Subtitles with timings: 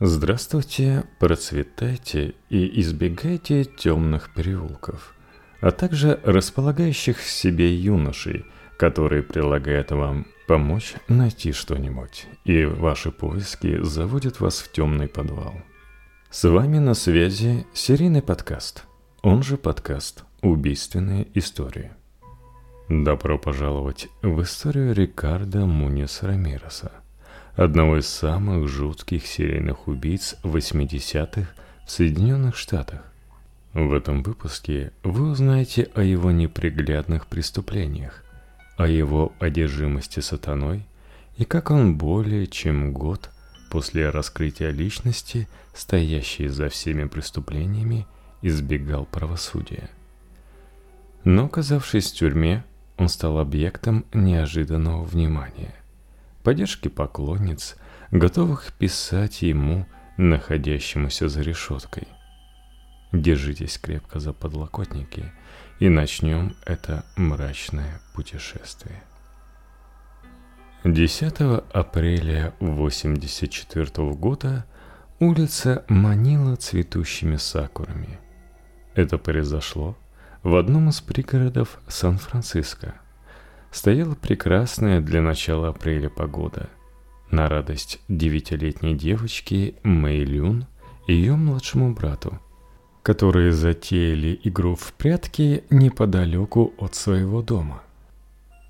[0.00, 5.12] Здравствуйте, процветайте и избегайте темных переулков,
[5.60, 8.44] а также располагающих себе юношей,
[8.78, 15.54] которые предлагают вам помочь найти что-нибудь, и ваши поиски заводят вас в темный подвал.
[16.30, 18.84] С вами на связи серийный подкаст,
[19.22, 21.90] он же подкаст «Убийственные истории».
[22.88, 26.92] Добро пожаловать в историю Рикардо Мунис Рамиреса–
[27.58, 31.48] одного из самых жутких серийных убийц 80-х
[31.84, 33.00] в Соединенных Штатах.
[33.74, 38.22] В этом выпуске вы узнаете о его неприглядных преступлениях,
[38.76, 40.86] о его одержимости сатаной
[41.36, 43.28] и как он более чем год
[43.72, 48.06] после раскрытия личности, стоящей за всеми преступлениями,
[48.40, 49.90] избегал правосудия.
[51.24, 52.64] Но, оказавшись в тюрьме,
[52.98, 55.74] он стал объектом неожиданного внимания
[56.48, 57.76] поддержки поклонниц,
[58.10, 62.08] готовых писать ему, находящемуся за решеткой.
[63.12, 65.30] Держитесь крепко за подлокотники
[65.78, 69.02] и начнем это мрачное путешествие.
[70.84, 71.34] 10
[71.70, 74.64] апреля 1984 года
[75.18, 78.18] улица манила цветущими сакурами.
[78.94, 79.98] Это произошло
[80.42, 82.94] в одном из пригородов Сан-Франциско–
[83.70, 86.70] Стояла прекрасная для начала апреля погода.
[87.30, 90.66] На радость девятилетней девочки Мэй Люн
[91.06, 92.38] и ее младшему брату,
[93.02, 97.82] которые затеяли игру в прятки неподалеку от своего дома.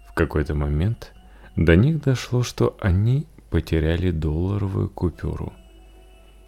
[0.08, 1.12] В какой-то момент
[1.54, 5.52] до них дошло, что они потеряли долларовую купюру.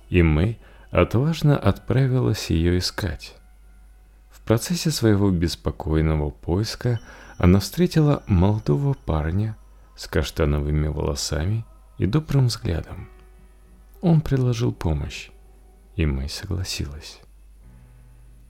[0.08, 0.58] И Мэй
[0.90, 3.36] отважно отправилась ее искать.
[4.32, 6.98] В процессе своего беспокойного поиска–
[7.40, 9.56] она встретила молодого парня
[9.96, 11.64] с каштановыми волосами
[11.96, 13.08] и добрым взглядом.
[14.02, 15.30] Он предложил помощь,
[15.96, 17.18] и Мэй согласилась.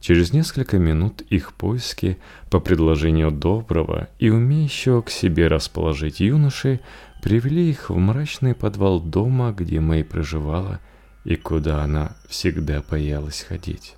[0.00, 2.18] Через несколько минут их поиски
[2.50, 6.80] по предложению доброго и умеющего к себе расположить юноши
[7.22, 10.80] привели их в мрачный подвал дома, где Мэй проживала
[11.22, 13.94] и куда она всегда боялась ходить.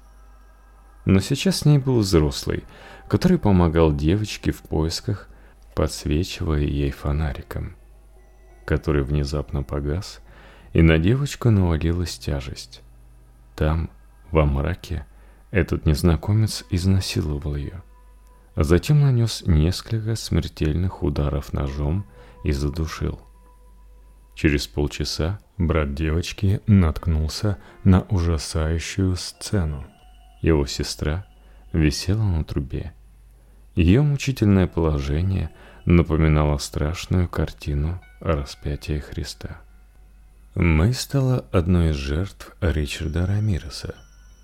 [1.07, 2.65] Но сейчас с ней был взрослый,
[3.13, 5.29] который помогал девочке в поисках,
[5.75, 7.77] подсвечивая ей фонариком,
[8.65, 10.21] который внезапно погас,
[10.73, 12.81] и на девочку навалилась тяжесть.
[13.55, 13.91] Там,
[14.31, 15.05] во мраке,
[15.51, 17.83] этот незнакомец изнасиловал ее,
[18.55, 22.07] а затем нанес несколько смертельных ударов ножом
[22.45, 23.21] и задушил.
[24.35, 29.85] Через полчаса брат девочки наткнулся на ужасающую сцену.
[30.41, 31.27] Его сестра
[31.75, 32.95] висела на трубе,
[33.75, 35.51] ее мучительное положение
[35.85, 39.61] напоминало страшную картину распятия Христа.
[40.55, 43.95] Мэй стала одной из жертв Ричарда Рамиреса,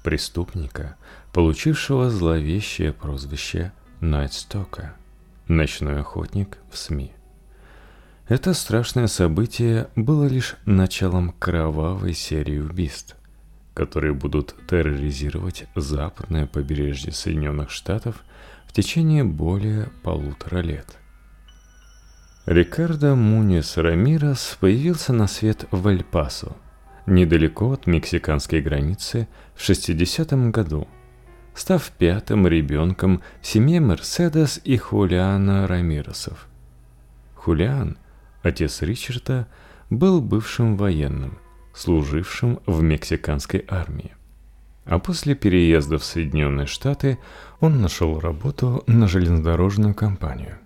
[0.02, 0.96] преступника,
[1.32, 4.94] получившего зловещее прозвище Найтстока–
[5.48, 7.12] ночной охотник в СМИ.
[8.28, 13.16] Это страшное событие было лишь началом кровавой серии убийств,
[13.74, 18.22] которые будут терроризировать западное побережье Соединенных Штатов
[18.68, 20.98] в течение более полутора лет.
[22.46, 26.56] Рикардо Мунис Рамирос появился на свет в Эль-Пасо,
[27.06, 30.86] недалеко от мексиканской границы в 60-м году,
[31.54, 36.46] став пятым ребенком в семье Мерседес и Хулиана Рамиросов.
[37.34, 37.98] Хулиан,
[38.42, 39.48] отец Ричарда,
[39.90, 41.38] был бывшим военным,
[41.74, 44.17] служившим в мексиканской армии.
[44.88, 47.19] А после переезда в Соединенные Штаты
[47.60, 50.59] он нашел работу на железнодорожную компанию.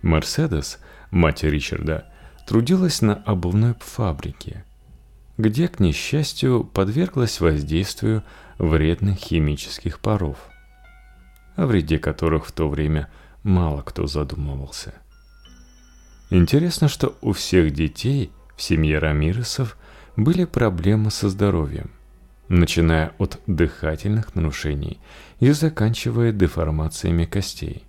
[0.00, 0.78] Мерседес,
[1.10, 2.06] мать Ричарда,
[2.46, 4.64] трудилась на обувной фабрике,
[5.36, 8.24] где, к несчастью, подверглась воздействию
[8.56, 10.38] вредных химических паров,
[11.56, 13.10] о вреде которых в то время
[13.42, 14.94] мало кто задумывался.
[16.30, 19.76] Интересно, что у всех детей в семье Рамиресов
[20.16, 21.90] были проблемы со здоровьем
[22.50, 24.98] начиная от дыхательных нарушений
[25.38, 27.84] и заканчивая деформациями костей.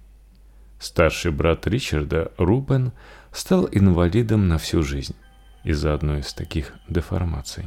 [0.80, 2.92] Старший брат Ричарда, Рубен,
[3.32, 5.16] стал инвалидом на всю жизнь
[5.64, 7.66] из-за одной из таких деформаций.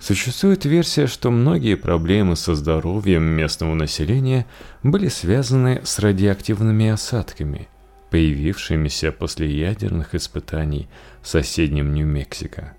[0.00, 4.46] Существует версия, что многие проблемы со здоровьем местного населения
[4.82, 7.68] были связаны с радиоактивными осадками,
[8.10, 10.88] появившимися после ядерных испытаний
[11.20, 12.74] в соседнем Нью-Мексико.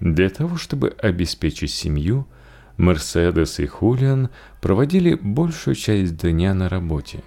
[0.00, 2.26] Для того, чтобы обеспечить семью,
[2.78, 4.30] Мерседес и Хулиан
[4.62, 7.22] проводили большую часть дня на работе.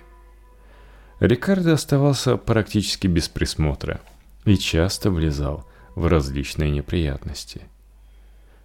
[1.20, 4.02] Рикардо оставался практически без присмотра
[4.46, 5.66] и часто влезал
[5.96, 7.62] в различные неприятности.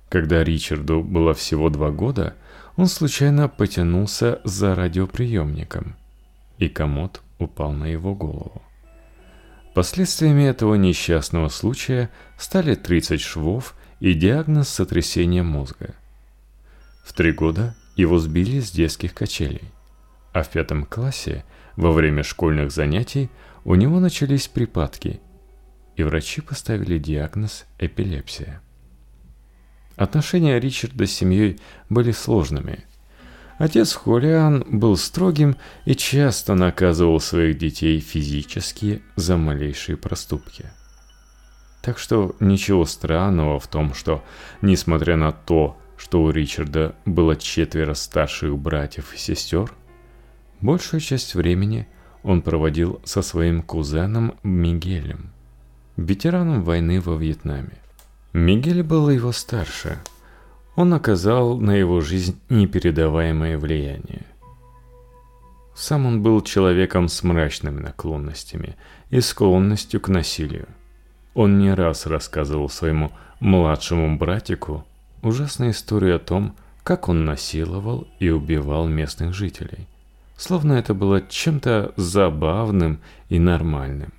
[0.09, 2.35] Когда Ричарду было всего два года,
[2.77, 5.97] он случайно потянулся за радиоприемником,
[6.57, 8.63] и комод упал на его голову.
[9.75, 15.95] Последствиями этого несчастного случая стали 30 швов и диагноз сотрясения мозга.
[17.05, 19.73] В три года его сбили с детских качелей,
[20.33, 21.45] а в пятом классе
[21.77, 23.31] во время школьных занятий
[23.65, 25.21] у него начались припадки,
[25.97, 28.61] и врачи поставили диагноз эпилепсия.
[29.97, 31.59] Отношения Ричарда с семьей
[31.89, 32.85] были сложными.
[33.59, 40.71] Отец Холиан был строгим и часто наказывал своих детей физически за малейшие проступки.
[41.83, 44.23] Так что ничего странного в том, что,
[44.63, 49.73] несмотря на то, что у Ричарда было четверо старших братьев и сестер,
[50.61, 51.89] большую часть времени
[52.23, 55.31] он проводил со своим кузеном Мигелем,
[55.97, 57.79] ветераном войны во Вьетнаме.
[58.33, 59.99] Мигель был его старше.
[60.77, 64.27] Он оказал на его жизнь непередаваемое влияние.
[65.75, 68.77] Сам он был человеком с мрачными наклонностями
[69.11, 70.69] и склонностью к насилию.
[71.39, 74.85] Он не раз рассказывал своему младшему братику
[75.23, 79.87] ужасную историю о том, как он насиловал и убивал местных жителей,
[80.37, 82.99] словно это было чем-то забавным
[83.29, 84.13] и нормальным.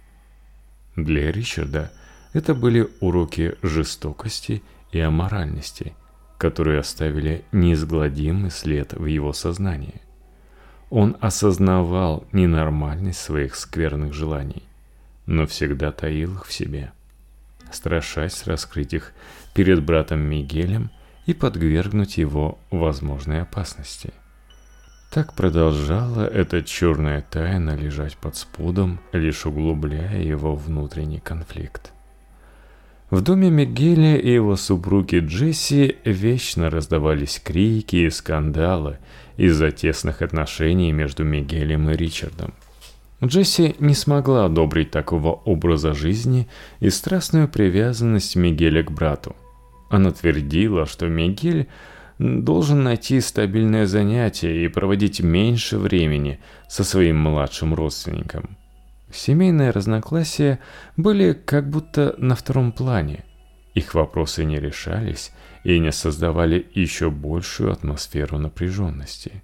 [0.96, 1.92] Для Ричарда
[2.32, 4.64] это были уроки жестокости
[4.94, 5.92] и аморальности,
[6.38, 10.02] которые оставили неизгладимый след в его сознании.
[10.90, 14.64] Он осознавал ненормальность своих скверных желаний,
[15.26, 16.94] но всегда таил их в себе,
[17.72, 19.14] страшась раскрыть их
[19.54, 20.92] перед братом Мигелем
[21.26, 24.14] и подвергнуть его возможной опасности.
[25.12, 31.92] Так продолжала эта черная тайна лежать под спудом, лишь углубляя его внутренний конфликт.
[33.10, 39.00] В доме Мигеля и его супруги Джесси вечно раздавались крики и скандалы
[39.36, 42.54] из-за тесных отношений между Мигелем и Ричардом.
[43.24, 46.48] Джесси не смогла одобрить такого образа жизни
[46.80, 49.36] и страстную привязанность Мигеля к брату.
[49.90, 51.68] Она твердила, что Мигель
[52.18, 58.58] должен найти стабильное занятие и проводить меньше времени со своим младшим родственником.
[59.12, 60.60] Семейные разногласия
[60.96, 63.26] были как будто на втором плане.
[63.74, 65.32] Их вопросы не решались
[65.64, 69.44] и не создавали еще большую атмосферу напряженности.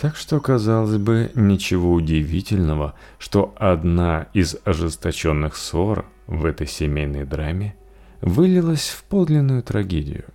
[0.00, 7.74] Так что, казалось бы, ничего удивительного, что одна из ожесточенных ссор в этой семейной драме
[8.20, 10.26] вылилась в подлинную трагедию.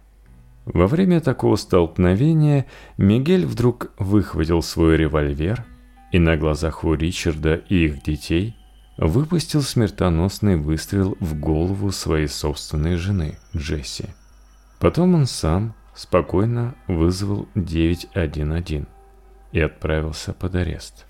[0.66, 2.66] Во время такого столкновения
[2.98, 5.64] Мигель вдруг выхватил свой револьвер
[6.12, 8.58] и на глазах у Ричарда и их детей
[8.98, 14.06] выпустил смертоносный выстрел в голову своей собственной жены, Джесси.
[14.80, 18.88] Потом он сам спокойно вызвал 911
[19.54, 21.06] и отправился под арест.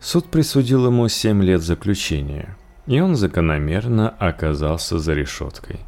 [0.00, 5.80] Суд присудил ему 7 лет заключения, и он закономерно оказался за решеткой.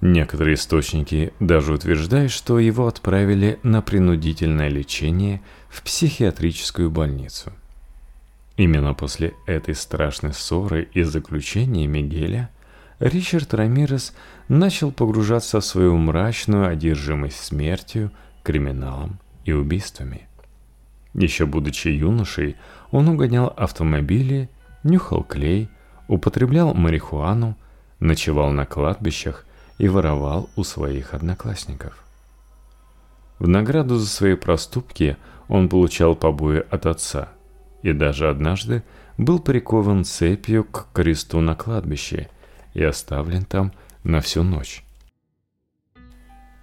[0.00, 7.52] Некоторые источники даже утверждают, что его отправили на принудительное лечение в психиатрическую больницу–
[8.56, 12.50] Именно после этой страшной ссоры и заключения Мигеля
[12.98, 14.14] Ричард Рамирес
[14.48, 18.10] начал погружаться в свою мрачную одержимость смертью,
[18.42, 20.26] криминалом и убийствами.
[21.16, 22.56] Еще будучи юношей,
[22.92, 24.48] он угонял автомобили,
[24.84, 25.68] нюхал клей,
[26.06, 27.56] употреблял марихуану,
[27.98, 29.44] ночевал на кладбищах
[29.78, 32.04] и воровал у своих одноклассников.
[33.40, 35.16] В награду за свои проступки
[35.48, 37.30] он получал побои от отца–
[37.86, 38.82] и даже однажды
[39.16, 42.28] был прикован цепью к кресту на кладбище
[42.74, 44.82] и оставлен там на всю ночь.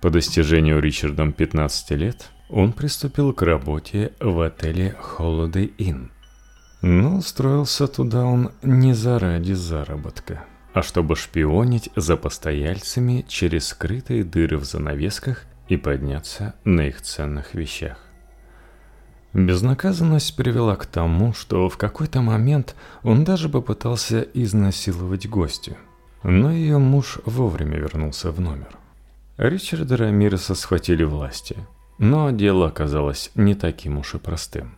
[0.01, 6.09] По достижению Ричардом 15 лет он приступил к работе в отеле Holiday Inn.
[6.81, 14.57] Но устроился туда он не заради заработка, а чтобы шпионить за постояльцами через скрытые дыры
[14.57, 17.97] в занавесках и подняться на их ценных вещах.
[19.33, 25.75] Безнаказанность привела к тому, что в какой-то момент он даже попытался изнасиловать гостью.
[26.21, 28.77] Но ее муж вовремя вернулся в номер.
[29.37, 31.57] Ричарда Рамиреса схватили власти,
[31.97, 34.75] но дело оказалось не таким уж и простым.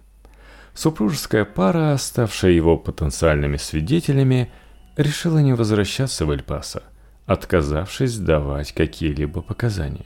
[0.74, 4.52] Супружеская пара, ставшая его потенциальными свидетелями,
[4.98, 6.84] решила не возвращаться в Эль-Пасо,
[7.26, 10.06] отказавшись давать какие-либо показания.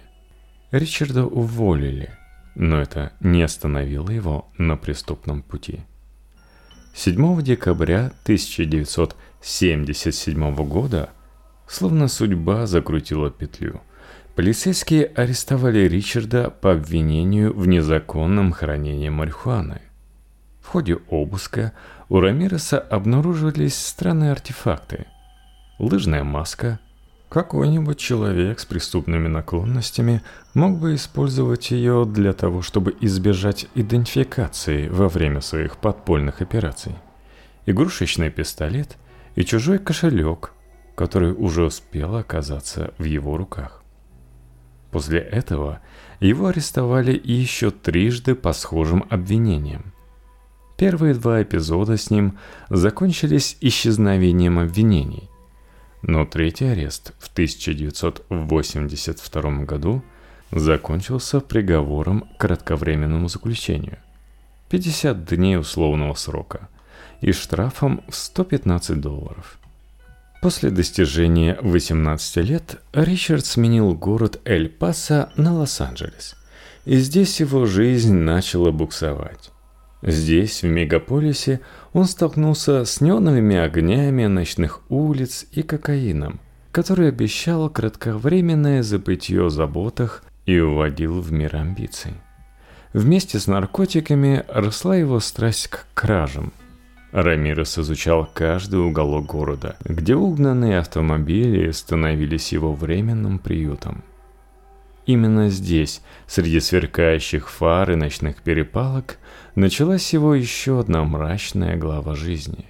[0.72, 2.12] Ричарда уволили,
[2.56, 5.82] но это не остановило его на преступном пути.
[6.94, 11.10] 7 декабря 1977 года,
[11.68, 13.82] словно судьба закрутила петлю,
[14.40, 19.82] полицейские арестовали Ричарда по обвинению в незаконном хранении марихуаны.
[20.62, 21.74] В ходе обыска
[22.08, 25.08] у Рамиреса обнаружились странные артефакты.
[25.78, 26.80] Лыжная маска.
[27.28, 30.22] Какой-нибудь человек с преступными наклонностями
[30.54, 36.96] мог бы использовать ее для того, чтобы избежать идентификации во время своих подпольных операций.
[37.66, 38.96] Игрушечный пистолет
[39.36, 40.54] и чужой кошелек,
[40.96, 43.79] который уже успел оказаться в его руках.
[44.92, 45.80] После этого
[46.20, 49.94] его арестовали еще трижды по схожим обвинениям.
[50.78, 52.38] Первые два эпизода с ним
[52.70, 55.30] закончились исчезновением обвинений.
[56.02, 60.02] Но третий арест в 1982 году
[60.52, 63.98] закончился приговором к кратковременному заключению.
[64.70, 66.70] 50 дней условного срока
[67.22, 69.59] и штрафом в 115 долларов.
[70.42, 76.36] После достижения 18 лет Ричард сменил город Эль-Пасо на Лос-Анджелес.
[76.86, 79.52] И здесь его жизнь начала буксовать.
[80.02, 81.60] Здесь, в мегаполисе,
[81.92, 86.40] он столкнулся с неоновыми огнями ночных улиц и кокаином,
[86.72, 92.14] который обещал кратковременное забытье о заботах и уводил в мир амбиций.
[92.94, 96.54] Вместе с наркотиками росла его страсть к кражам.
[97.12, 104.04] Рамирес изучал каждый уголок города, где угнанные автомобили становились его временным приютом.
[105.08, 109.18] Именно здесь, среди сверкающих фар и ночных перепалок,
[109.56, 112.66] началась его еще одна мрачная глава жизни.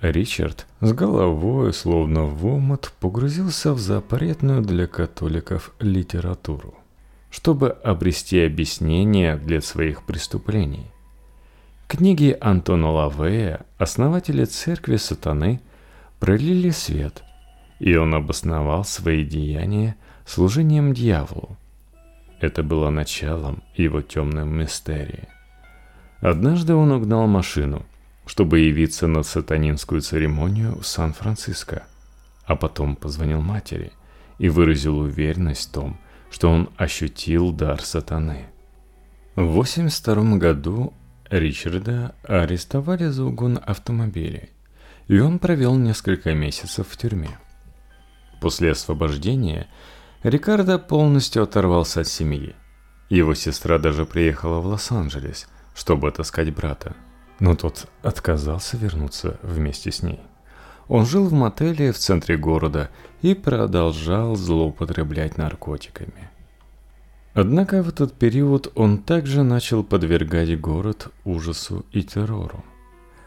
[0.00, 6.74] Ричард с головой, словно в омут, погрузился в запретную для католиков литературу,
[7.30, 10.90] чтобы обрести объяснение для своих преступлений.
[11.86, 15.60] Книги Антона Лавея, основателя церкви сатаны,
[16.18, 17.22] пролили свет,
[17.78, 19.94] и он обосновал свои деяния
[20.26, 21.56] служением дьяволу.
[22.40, 25.28] Это было началом его темной мистерии.
[26.20, 27.84] Однажды он угнал машину,
[28.26, 31.84] чтобы явиться на сатанинскую церемонию в Сан-Франциско,
[32.46, 33.92] а потом позвонил матери
[34.38, 35.98] и выразил уверенность в том,
[36.30, 38.46] что он ощутил дар сатаны.
[39.36, 40.94] В 1982 году
[41.38, 44.50] Ричарда арестовали за угон автомобилей,
[45.08, 47.30] и он провел несколько месяцев в тюрьме.
[48.40, 49.66] После освобождения
[50.22, 52.54] Рикардо полностью оторвался от семьи.
[53.08, 56.94] Его сестра даже приехала в Лос-Анджелес, чтобы отыскать брата,
[57.40, 60.20] но тот отказался вернуться вместе с ней.
[60.86, 62.90] Он жил в мотеле в центре города
[63.22, 66.30] и продолжал злоупотреблять наркотиками.
[67.34, 72.64] Однако в этот период он также начал подвергать город ужасу и террору.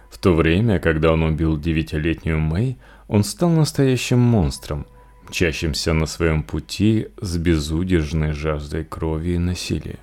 [0.10, 4.88] В то время, когда он убил девятилетнюю Мэй, он стал настоящим монстром–
[5.30, 10.00] мчащимся на своем пути с безудержной жаждой крови и насилия.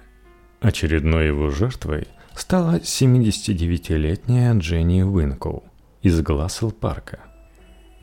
[0.61, 5.65] Очередной его жертвой стала 79-летняя Дженни Уинкоу
[6.03, 7.21] из Глассел парка.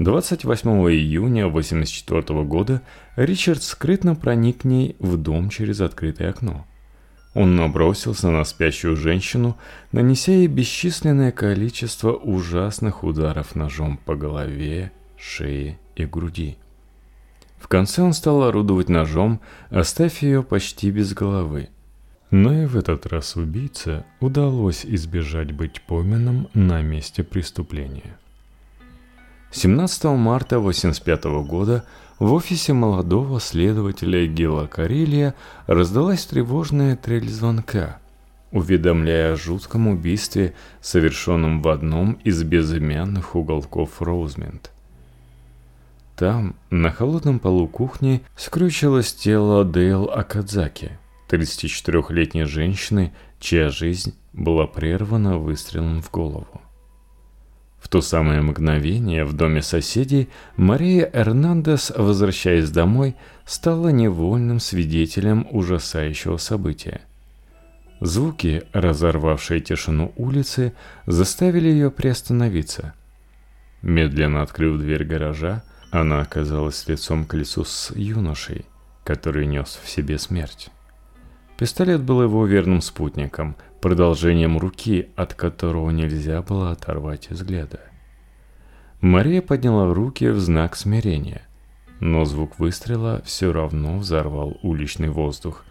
[0.03, 2.81] 28 июня 1984 года
[3.15, 6.65] Ричард скрытно проник к ней в дом через открытое окно.
[7.35, 9.57] Он набросился на спящую женщину,
[9.91, 16.57] нанеся ей бесчисленное количество ужасных ударов ножом по голове, шее и груди.
[17.59, 19.39] В конце он стал орудовать ножом,
[19.69, 21.69] оставив ее почти без головы.
[22.31, 28.17] Но и в этот раз убийце удалось избежать быть помянным на месте преступления.
[29.51, 31.83] 17 марта 1985 года
[32.19, 35.35] в офисе молодого следователя Гила Карелия
[35.67, 37.99] раздалась тревожная трель звонка,
[38.51, 44.71] уведомляя о жутком убийстве, совершенном в одном из безымянных уголков Роузмент–
[46.21, 50.99] там, на холодном полу кухни, скрючилось тело Дейл Акадзаки,
[51.31, 56.61] 34-летней женщины, чья жизнь была прервана выстрелом в голову.
[57.81, 66.37] В то самое мгновение в доме соседей Мария Эрнандес, возвращаясь домой, стала невольным свидетелем ужасающего
[66.37, 67.01] события.
[67.99, 70.73] Звуки, разорвавшие тишину улицы,
[71.07, 72.93] заставили ее приостановиться.
[73.81, 78.65] Медленно открыв дверь гаража, она оказалась лицом к лицу с юношей,
[79.03, 80.69] который нес в себе смерть.
[81.57, 87.81] Пистолет был его верным спутником, продолжением руки, от которого нельзя было оторвать взгляда.
[89.01, 91.41] Мария подняла руки в знак смирения,
[91.99, 95.65] но звук выстрела все равно взорвал уличный воздух,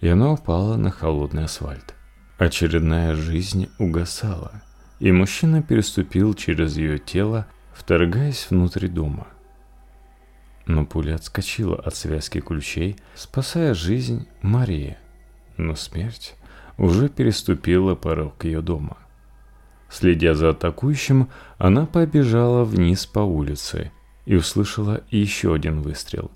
[0.00, 1.94] и она упала на холодный асфальт.
[2.38, 4.62] Очередная жизнь угасала,
[5.00, 9.26] и мужчина переступил через ее тело, вторгаясь внутрь дома–
[10.66, 14.98] но пуля отскочила от связки ключей, спасая жизнь Марии.
[15.56, 16.34] Но смерть
[16.78, 18.96] уже переступила порог ее дома.
[19.88, 21.28] Следя за атакующим,
[21.58, 23.92] она побежала вниз по улице
[24.24, 26.30] и услышала еще один выстрел.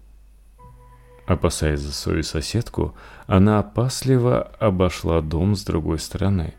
[1.26, 2.94] Опасаясь за свою соседку,
[3.26, 6.54] она опасливо обошла дом с другой стороны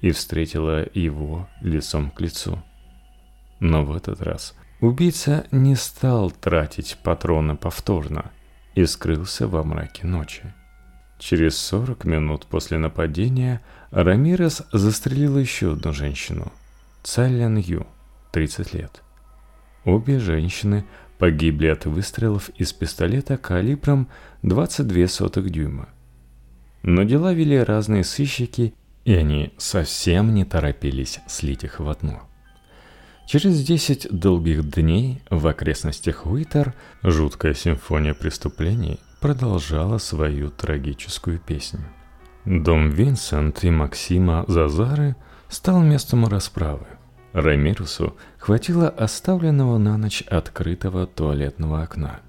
[0.00, 2.62] и встретила его лицом к лицу.
[3.60, 8.30] Но в этот раз убийца не стал тратить патроны повторно
[8.74, 10.54] и скрылся во мраке ночи.
[11.18, 13.60] Через 40 минут после нападения
[13.90, 16.52] Рамирес застрелил еще одну женщину,
[17.02, 17.86] Цаллян Ю,
[18.32, 19.02] 30 лет.
[19.84, 20.84] Обе женщины
[21.18, 24.08] погибли от выстрелов из пистолета калибром
[24.42, 25.88] 22 сотых дюйма.
[26.82, 32.22] Но дела вели разные сыщики, и они совсем не торопились слить их в одно.
[33.26, 41.80] Через 10 долгих дней в окрестностях Уитер жуткая симфония преступлений продолжала свою трагическую песню.
[42.44, 45.16] Дом Винсент и Максима Зазары
[45.48, 46.86] стал местом расправы.
[47.32, 52.20] Рамирусу хватило оставленного на ночь открытого туалетного окна.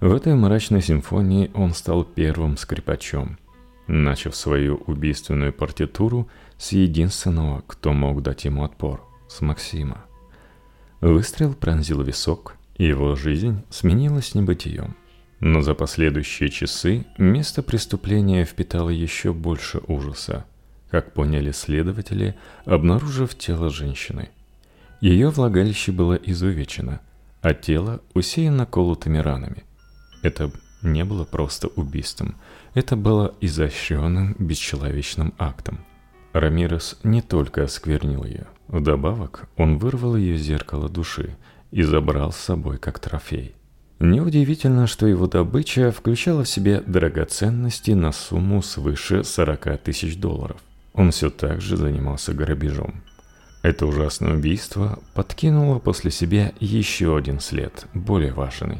[0.00, 3.38] В этой мрачной симфонии он стал первым скрипачом,
[3.86, 6.28] начав свою убийственную партитуру
[6.58, 10.04] с единственного, кто мог дать ему отпор– с Максима.
[11.00, 14.94] Выстрел пронзил висок, и его жизнь сменилась небытием.
[15.42, 20.44] Но за последующие часы место преступления впитало еще больше ужаса,
[20.88, 24.30] как поняли следователи, обнаружив тело женщины.
[25.00, 27.00] Ее влагалище было изувечено,
[27.40, 29.64] а тело усеяно колотыми ранами.
[30.22, 32.36] Это не было просто убийством,
[32.74, 35.84] это было изощренным бесчеловечным актом.
[36.32, 41.36] Рамирес не только осквернил ее, Вдобавок, он вырвал ее зеркало души
[41.72, 43.56] и забрал с собой как трофей.
[44.02, 50.56] Неудивительно, что его добыча включала в себе драгоценности на сумму свыше 40 тысяч долларов.
[50.92, 53.04] Он все так же занимался грабежом.
[53.62, 58.78] Это ужасное убийство подкинуло после себя еще один след, более важный.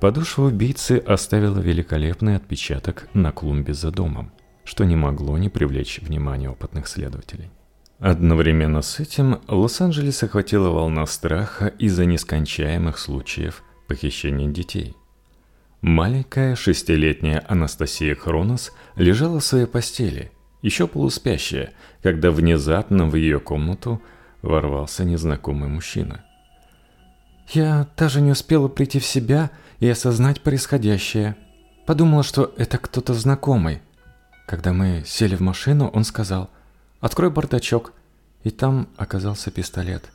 [0.00, 4.32] Подошва убийцы оставила великолепный отпечаток на клумбе за домом,
[4.64, 7.48] что не могло не привлечь внимание опытных следователей.
[8.00, 14.94] Одновременно с этим Лос-Анджелес охватила волна страха из-за нескончаемых случаев похищения детей.
[15.80, 20.30] Маленькая шестилетняя Анастасия Хронос лежала в своей постели,
[20.62, 21.72] еще полуспящая,
[22.02, 24.00] когда внезапно в ее комнату
[24.42, 26.24] ворвался незнакомый мужчина.
[27.48, 31.36] Я даже не успела прийти в себя и осознать происходящее.
[31.86, 33.80] Подумала, что это кто-то знакомый.
[34.46, 36.50] Когда мы сели в машину, он сказал–
[37.00, 37.92] Открой бардачок.
[38.44, 40.10] И там оказался пистолет.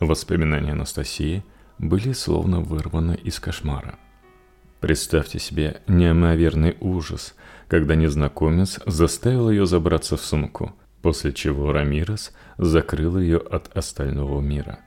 [0.00, 1.44] Воспоминания Анастасии
[1.82, 3.96] были словно вырваны из кошмара.
[4.80, 7.34] Представьте себе неимоверный ужас,
[7.68, 14.78] когда незнакомец заставил ее забраться в сумку, после чего Рамирес закрыл ее от остального мира.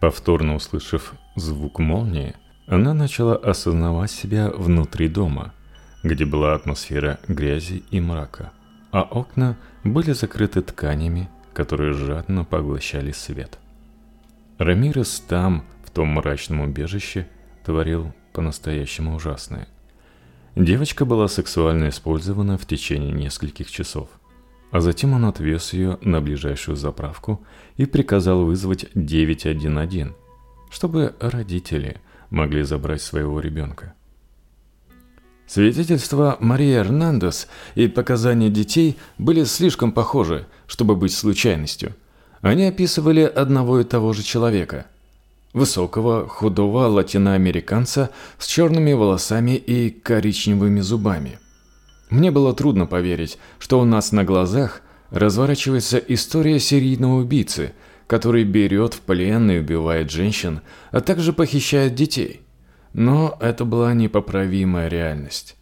[0.00, 2.34] Повторно услышав звук молнии,
[2.66, 5.54] она начала осознавать себя внутри дома,
[6.02, 8.50] где была атмосфера грязи и мрака–
[8.90, 13.58] а окна были закрыты тканями, которые жадно поглощали свет.
[14.58, 17.26] Рамирес там, в том мрачном убежище,
[17.64, 19.68] творил по-настоящему ужасное.
[20.56, 24.08] Девочка была сексуально использована в течение нескольких часов,
[24.70, 27.44] а затем он отвез ее на ближайшую заправку
[27.76, 30.12] и приказал вызвать 911,
[30.70, 31.96] чтобы родители
[32.30, 33.94] могли забрать своего ребенка.
[35.46, 41.96] Свидетельства Марии Эрнандес и показания детей были слишком похожи, чтобы быть случайностью.
[42.40, 44.86] Они описывали одного и того же человека.
[45.52, 51.38] Высокого, худого латиноамериканца с черными волосами и коричневыми зубами.
[52.08, 57.72] Мне было трудно поверить, что у нас на глазах разворачивается история серийного убийцы,
[58.06, 60.60] который берет в плен и убивает женщин,
[60.90, 62.42] а также похищает детей–
[62.92, 65.56] но это была непоправимая реальность.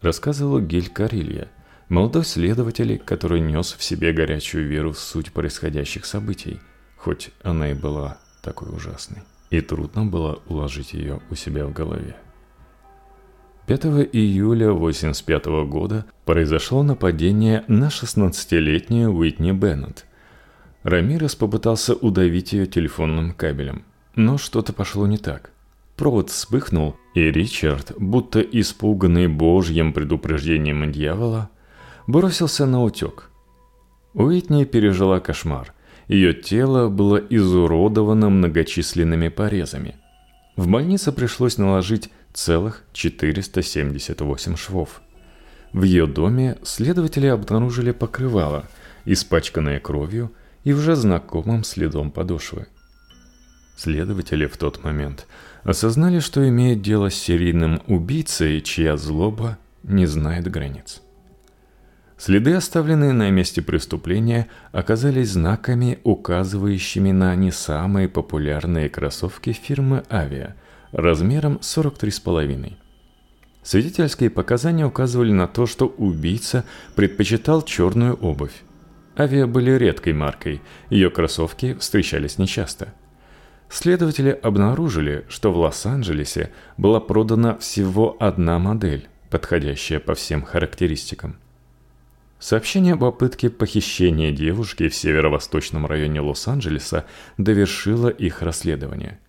[0.00, 1.48] Рассказывал Гиль Карилья,
[1.88, 6.60] молодой следователь, который нес в себе горячую веру в суть происходящих событий,
[6.96, 9.22] хоть она и была такой ужасной.
[9.50, 12.16] И трудно было уложить ее у себя в голове.
[13.66, 20.04] 5 июля 1985 года произошло нападение на 16-летнюю Уитни Беннет.
[20.82, 23.84] Рамирес попытался удавить ее телефонным кабелем,
[24.16, 25.52] но что-то пошло не так.
[25.96, 31.50] Провод вспыхнул, и Ричард, будто испуганный божьим предупреждением дьявола,
[32.08, 33.30] бросился на утек.
[34.14, 35.72] Уитни пережила кошмар.
[36.12, 39.94] Ее тело было изуродовано многочисленными порезами.
[40.56, 45.00] В больнице пришлось наложить целых 478 швов.
[45.72, 48.68] В ее доме следователи обнаружили покрывало,
[49.06, 50.30] испачканное кровью
[50.64, 52.66] и уже знакомым следом подошвы.
[53.78, 55.26] Следователи в тот момент
[55.62, 61.00] осознали, что имеют дело с серийным убийцей, чья злоба не знает границ.
[62.24, 70.54] Следы, оставленные на месте преступления, оказались знаками, указывающими на не самые популярные кроссовки фирмы «Авиа»
[70.92, 72.74] размером 43,5.
[73.64, 78.54] Свидетельские показания указывали на то, что убийца предпочитал черную обувь.
[79.18, 82.94] Авиа были редкой маркой, ее кроссовки встречались нечасто.
[83.68, 91.41] Следователи обнаружили, что в Лос-Анджелесе была продана всего одна модель, подходящая по всем характеристикам.
[92.42, 97.04] Сообщение о попытке похищения девушки в северо-восточном районе Лос-Анджелеса
[97.38, 99.20] довершило их расследование.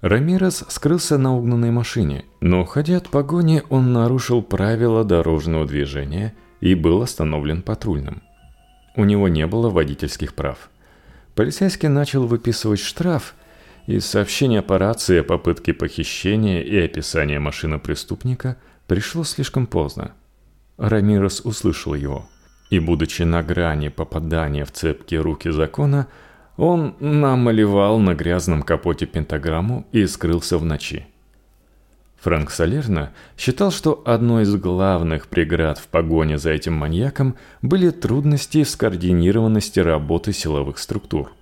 [0.00, 6.74] Рамирес скрылся на угнанной машине, но, уходя от погони, он нарушил правила дорожного движения и
[6.74, 8.22] был остановлен патрульным.
[8.96, 10.70] У него не было водительских прав.
[11.34, 13.34] Полицейский начал выписывать штраф,
[13.86, 18.56] и сообщение по рации о попытке похищения и описание машины преступника
[18.86, 20.12] пришло слишком поздно.
[20.78, 22.26] Рамирес услышал его–
[22.70, 26.06] и, будучи на грани попадания в цепкие руки закона,
[26.56, 31.06] он намалевал на грязном капоте пентаграмму и скрылся в ночи.
[32.20, 38.64] Фрэнк Салерно считал, что одной из главных преград в погоне за этим маньяком были трудности
[38.64, 41.32] в скоординированности работы силовых структур.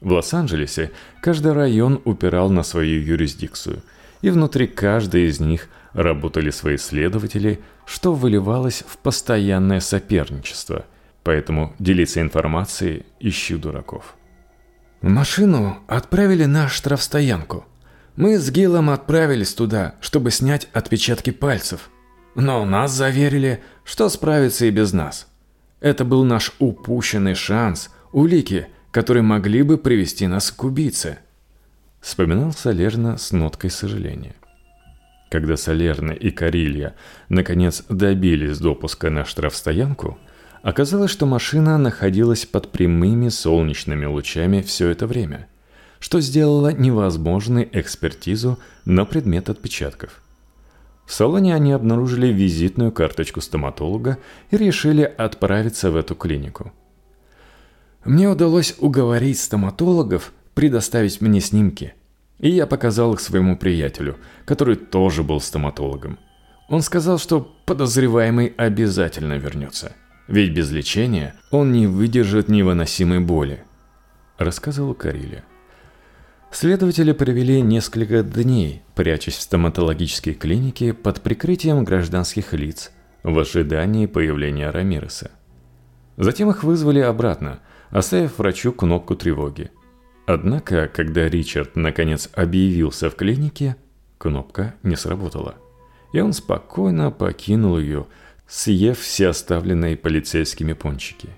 [0.00, 0.90] В Лос-Анджелесе
[1.22, 3.82] каждый район упирал на свою юрисдикцию,
[4.22, 10.86] и внутри каждой из них– работали свои следователи, что выливалось в постоянное соперничество,
[11.22, 14.16] поэтому делиться информацией ищу дураков.
[15.02, 17.64] Машину отправили на штрафстоянку.
[18.14, 21.90] Мы с Гилом отправились туда, чтобы снять отпечатки пальцев.
[22.34, 25.26] Но нас заверили, что справится и без нас.
[25.80, 31.18] Это был наш упущенный шанс, улики, которые могли бы привести нас к убийце.
[32.00, 34.36] Вспоминал Солерно с ноткой сожаления.
[35.32, 36.94] Когда Солерны и Карилья
[37.30, 40.18] наконец добились допуска на штрафстоянку,
[40.60, 45.48] оказалось, что машина находилась под прямыми солнечными лучами все это время,
[46.00, 50.20] что сделало невозможной экспертизу на предмет отпечатков.
[51.06, 54.18] В салоне они обнаружили визитную карточку стоматолога
[54.50, 56.74] и решили отправиться в эту клинику.
[58.04, 61.94] Мне удалось уговорить стоматологов предоставить мне снимки–
[62.42, 66.18] и я показал их своему приятелю, который тоже был стоматологом.
[66.68, 69.92] Он сказал, что подозреваемый обязательно вернется,
[70.28, 73.64] ведь без лечения он не выдержит невыносимой боли,
[74.38, 75.44] рассказывал Кариля.
[76.50, 82.90] Следователи провели несколько дней, прячась в стоматологической клинике под прикрытием гражданских лиц
[83.22, 85.30] в ожидании появления Рамиреса.
[86.16, 89.70] Затем их вызвали обратно, оставив врачу кнопку тревоги–
[90.26, 93.76] Однако, когда Ричард наконец объявился в клинике,
[94.18, 95.56] кнопка не сработала.
[96.12, 98.06] И он спокойно покинул ее,
[98.46, 101.30] съев все оставленные полицейскими пончики.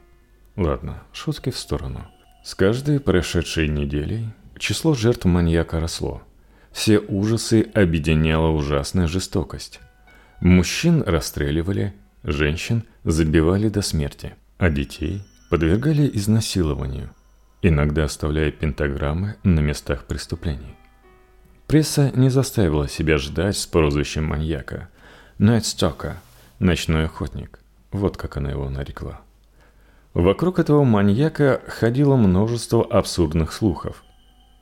[0.56, 2.06] Ладно, шутки в сторону.
[2.44, 6.22] С каждой прошедшей неделей число жертв маньяка росло.
[6.70, 9.80] Все ужасы объединяла ужасная жестокость.
[10.40, 17.10] Мужчин расстреливали, женщин забивали до смерти, а детей подвергали изнасилованию–
[17.68, 20.76] иногда оставляя пентаграммы на местах преступлений.
[21.66, 24.90] Пресса не заставила себя ждать с прозвищем маньяка.
[25.38, 26.18] Найт Стока,
[26.58, 27.58] ночной охотник,
[27.90, 29.22] вот как она его нарекла.
[30.12, 34.04] Вокруг этого маньяка ходило множество абсурдных слухов.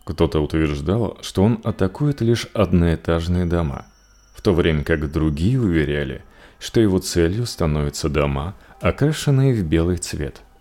[0.04, 3.86] Кто-то утверждал, что он атакует лишь одноэтажные дома,
[4.32, 6.24] в то время как другие уверяли,
[6.60, 10.42] что его целью становятся дома, окрашенные в белый цвет–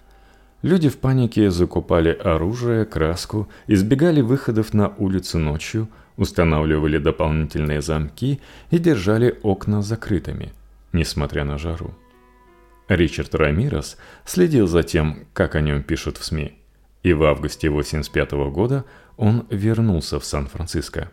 [0.62, 8.78] Люди в панике закупали оружие, краску, избегали выходов на улицу ночью, устанавливали дополнительные замки и
[8.78, 10.54] держали окна закрытыми,
[10.93, 11.95] несмотря на жару.
[12.88, 16.54] Ричард Рамирес следил за тем, как о нем пишут в СМИ,
[17.02, 18.86] и в августе 1985 года
[19.17, 21.10] он вернулся в Сан-Франциско.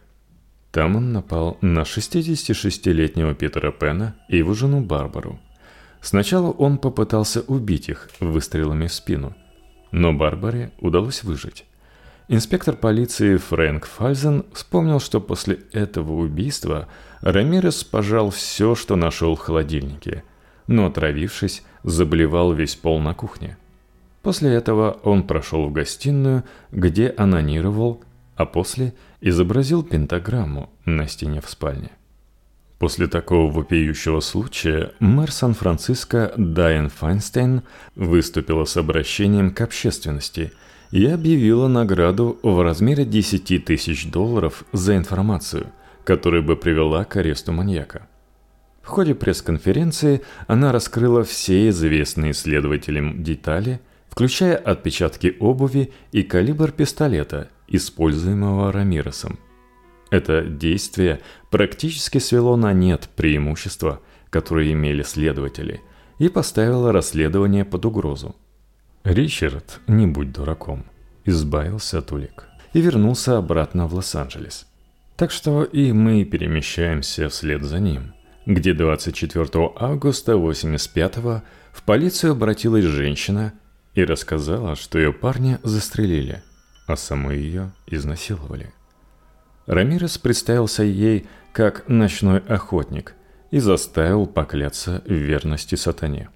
[0.73, 5.41] Там он напал на 66-летнего Питера Пена и его жену Барбару–
[6.01, 9.35] Сначала он попытался убить их выстрелами в спину,
[9.91, 11.65] но Барбаре удалось выжить.
[12.29, 16.89] Инспектор полиции Фрэнк Фальзен вспомнил, что после этого убийства
[17.23, 20.25] Рамирес пожал все, что нашел в холодильнике,
[20.67, 23.57] но, отравившись, заблевал весь пол на кухне.
[24.23, 28.03] После этого он прошел в гостиную, где анонировал,
[28.37, 31.91] а после изобразил пентаграмму на стене в спальне.
[32.79, 37.63] После такого вопиющего случая мэр Сан-Франциско Дайан Файнстейн
[37.97, 40.53] выступила с обращением к общественности
[40.93, 45.73] и объявила награду в размере 10 тысяч долларов за информацию,
[46.05, 48.07] которая бы привела к аресту маньяка.
[48.83, 57.49] В ходе пресс-конференции она раскрыла все известные исследователям детали, включая отпечатки обуви и калибр пистолета,
[57.67, 59.41] используемого Рамиросом–
[60.11, 65.81] это действие практически свело на нет преимущества, которые имели следователи,
[66.19, 68.37] и поставило расследование под угрозу.
[69.05, 70.85] Ричард, не будь дураком,
[71.25, 74.67] избавился от улик и вернулся обратно в Лос-Анджелес.
[75.17, 78.15] Так что и мы перемещаемся вслед за ним,
[78.47, 81.43] где 24 августа 85-го
[81.73, 83.53] в полицию обратилась женщина
[83.95, 86.43] и рассказала, что ее парня застрелили,
[86.87, 88.73] а саму ее изнасиловали.
[89.69, 93.15] Рамирес представился ей как ночной охотник
[93.51, 96.31] и заставил покляться в верности сатане.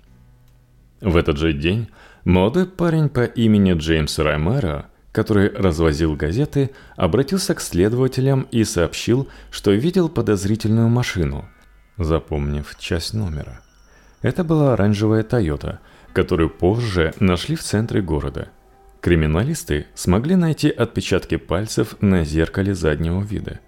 [1.00, 1.88] В этот же день
[2.24, 9.72] молодой парень по имени Джеймс Раймера, который развозил газеты, обратился к следователям и сообщил, что
[9.72, 11.48] видел подозрительную машину,
[11.96, 13.62] запомнив часть номера.
[14.20, 15.80] Это была оранжевая «Тойота»,
[16.12, 18.48] которую позже нашли в центре города–
[19.02, 23.58] Криминалисты смогли найти отпечатки пальцев на зеркале заднего вида.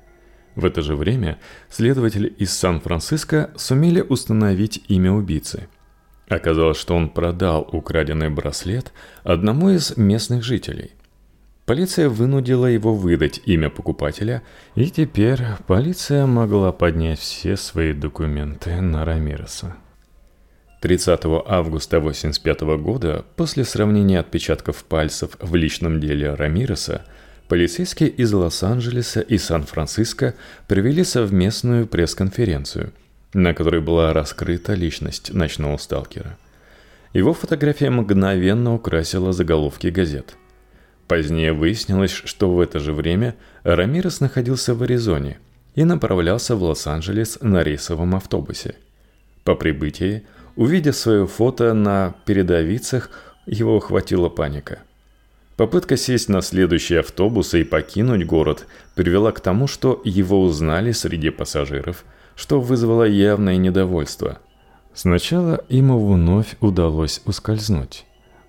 [0.54, 5.66] В это же время следователи из Сан-Франциско сумели установить имя убийцы.
[6.28, 8.92] Оказалось, что он продал украденный браслет
[9.24, 10.92] одному из местных жителей.
[11.66, 14.44] Полиция вынудила его выдать имя покупателя,
[14.76, 19.74] и теперь полиция могла поднять все свои документы на Рамиреса.
[20.84, 27.06] 30 августа 1985 года, после сравнения отпечатков пальцев в личном деле Рамиреса,
[27.48, 30.34] полицейские из Лос-Анджелеса и Сан-Франциско
[30.68, 32.92] провели совместную пресс-конференцию,
[33.32, 36.36] на которой была раскрыта личность ночного сталкера.
[37.14, 40.36] Его фотография мгновенно украсила заголовки газет.
[41.08, 45.38] Позднее выяснилось, что в это же время Рамирес находился в Аризоне
[45.76, 48.74] и направлялся в Лос-Анджелес на рейсовом автобусе.
[49.44, 50.24] По прибытии
[50.56, 53.10] Увидев свое фото на передовицах,
[53.46, 54.78] его охватила паника.
[55.56, 61.30] Попытка сесть на следующий автобус и покинуть город привела к тому, что его узнали среди
[61.30, 62.04] пассажиров,
[62.36, 64.38] что вызвало явное недовольство.
[64.94, 68.04] Сначала ему вновь удалось ускользнуть.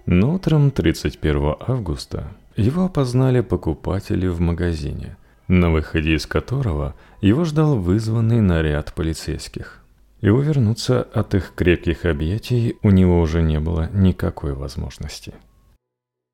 [0.05, 7.77] Но утром 31 августа его опознали покупатели в магазине, на выходе из которого его ждал
[7.77, 9.84] вызванный наряд полицейских
[10.25, 15.35] и увернуться от их крепких объятий у него уже не было никакой возможности.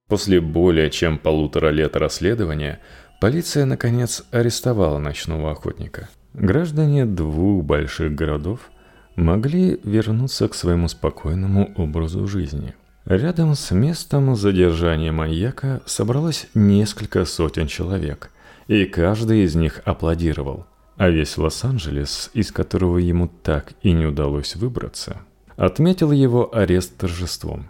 [0.07, 2.79] После более чем полутора лет расследования
[3.19, 6.07] полиция, наконец, арестовала ночного охотника.
[6.33, 8.71] Граждане двух больших городов
[9.17, 12.73] могли вернуться к своему спокойному образу жизни.
[13.03, 18.31] Рядом с местом задержания маньяка собралось несколько сотен человек,
[18.67, 20.65] и каждый из них аплодировал–
[21.01, 25.21] а весь Лос-Анджелес, из которого ему так и не удалось выбраться,
[25.55, 27.69] отметил его арест торжеством.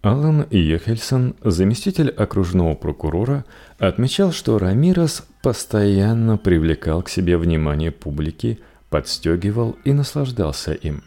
[0.00, 3.44] Алан Ехельсон, заместитель окружного прокурора,
[3.80, 11.02] отмечал, что Рамирос постоянно привлекал к себе внимание публики, подстегивал и наслаждался им.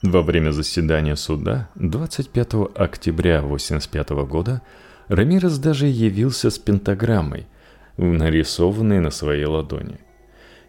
[0.00, 4.62] Во время заседания суда 25 октября 1985 года
[5.08, 7.48] Рамирес даже явился с пентаграммой,
[7.96, 9.98] нарисованной на своей ладони.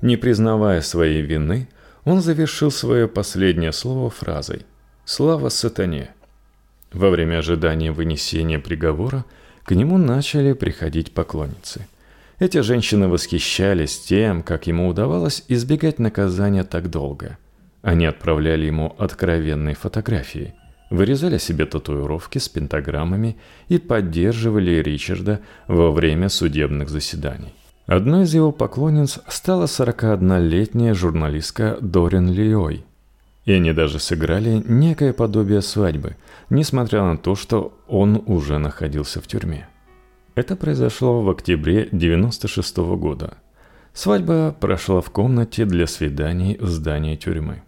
[0.05, 1.67] Не признавая своей вины,
[2.03, 4.61] он завершил свое последнее слово фразой
[5.03, 6.11] «Слава сатане».
[6.93, 9.25] Во время ожидания вынесения приговора
[9.63, 11.87] к нему начали приходить поклонницы.
[12.37, 17.39] Эти женщины восхищались тем, как ему удавалось избегать наказания так долго.
[17.81, 20.53] Они отправляли ему откровенные фотографии,
[20.91, 23.37] вырезали себе татуировки с пентаграммами
[23.69, 27.55] и поддерживали Ричарда во время судебных заседаний.
[27.86, 32.84] Одной из его поклонниц стала 41-летняя журналистка Дорин Лиой.
[33.45, 36.15] И они даже сыграли некое подобие свадьбы,
[36.50, 39.67] несмотря на то, что он уже находился в тюрьме.
[40.34, 43.36] Это произошло в октябре 96 -го года.
[43.93, 47.62] Свадьба прошла в комнате для свиданий в здании тюрьмы.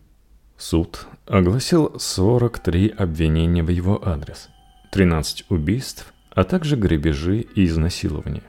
[0.57, 4.49] Суд огласил 43 обвинения в его адрес,
[4.91, 8.41] 13 убийств, а также грабежи и изнасилования.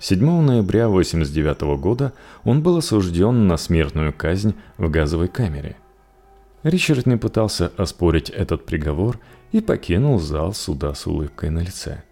[0.00, 5.76] 7 ноября 1989 года он был осужден на смертную казнь в газовой камере.
[6.62, 9.18] Ричард не пытался оспорить этот приговор
[9.52, 12.02] и покинул зал суда с улыбкой на лице.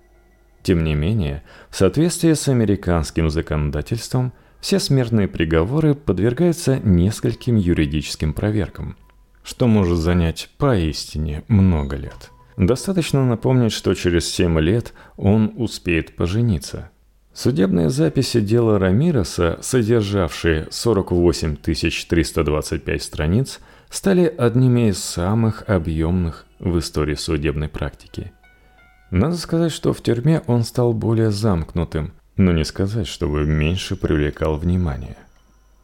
[0.63, 8.97] Тем не менее, в соответствии с американским законодательством, все смертные приговоры подвергаются нескольким юридическим проверкам,
[9.43, 12.33] что может занять поистине много лет.
[12.59, 16.91] Достаточно напомнить, что через 7 лет он успеет пожениться.
[17.39, 27.15] Судебные записи дела Рамироса, содержавшие 48 325 страниц, стали одними из самых объемных в истории
[27.15, 28.33] судебной практики.
[29.13, 34.57] Надо сказать, что в тюрьме он стал более замкнутым, но не сказать, чтобы меньше привлекал
[34.57, 35.17] внимание.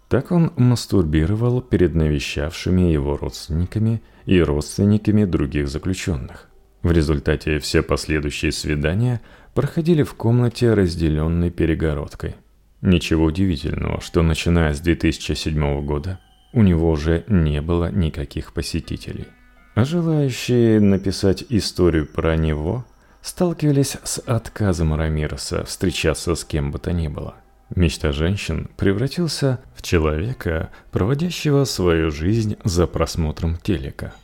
[0.09, 6.49] Так он мастурбировал перед навещавшими его родственниками и родственниками других заключенных.
[6.83, 9.23] В результате все последующие свидания
[9.55, 12.37] проходили в комнате, разделенной перегородкой.
[12.83, 16.21] Ничего удивительного, что начиная с 2007 года
[16.53, 19.27] у него уже не было никаких посетителей.
[19.75, 22.85] А желающие написать историю про него
[23.23, 27.35] сталкивались с отказом Рамироса встречаться с кем бы то ни было.
[27.75, 34.15] Мечта женщин превратился в человека, проводящего свою жизнь за просмотром телека.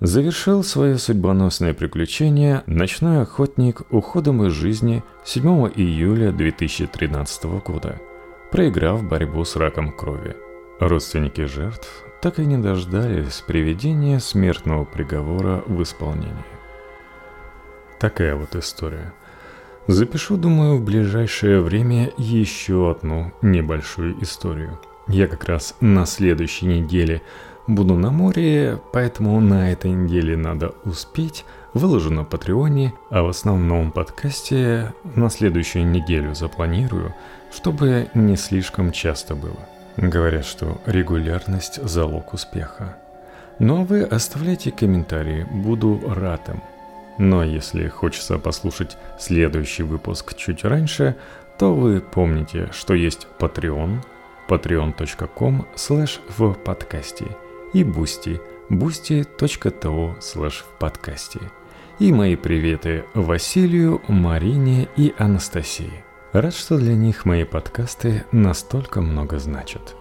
[0.00, 8.00] Завершил свое судьбоносное приключение ночной охотник уходом из жизни 7 июля 2013 года,
[8.50, 10.36] проиграв борьбу с раком крови.
[10.78, 16.46] Родственники жертв так и не дождались приведения смертного приговора в исполнение.
[17.98, 19.12] Такая вот история.
[19.86, 24.80] Запишу, думаю, в ближайшее время еще одну небольшую историю.
[25.08, 27.20] Я как раз на следующей неделе
[27.66, 31.44] буду на море, поэтому на этой неделе надо успеть.
[31.72, 37.14] Выложу на Патреоне, а в основном подкасте на следующую неделю запланирую,
[37.52, 39.58] чтобы не слишком часто было.
[39.96, 42.96] Говорят, что регулярность– залог успеха.
[43.60, 46.62] Ну а вы оставляйте комментарии, буду рад им.
[47.18, 51.16] Но если хочется послушать следующий выпуск чуть раньше,
[51.58, 53.98] то вы помните, что есть Patreon,
[54.48, 57.26] patreon.com slash в подкасте
[57.72, 61.40] и Boosty, boosty.to slash в подкасте.
[61.98, 66.04] И мои приветы Василию, Марине и Анастасии.
[66.32, 69.96] Рад, что для них мои подкасты настолько много значат.